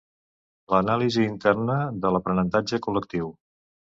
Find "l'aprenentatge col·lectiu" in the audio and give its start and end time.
2.15-3.29